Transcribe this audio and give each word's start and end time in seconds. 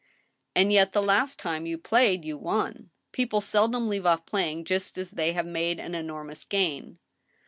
"And 0.55 0.73
yet, 0.73 0.93
the 0.93 1.01
last 1.03 1.37
time 1.37 1.67
you 1.67 1.77
played 1.77 2.25
you 2.25 2.35
won. 2.35 2.89
People 3.11 3.39
seldom 3.39 3.87
leave 3.87 4.07
off 4.07 4.25
playing 4.25 4.65
just 4.65 4.97
as 4.97 5.11
they 5.11 5.33
have 5.33 5.45
made 5.45 5.79
an 5.79 5.93
enormous 5.93 6.43
gain." 6.43 6.97